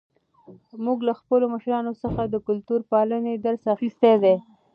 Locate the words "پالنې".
2.91-3.33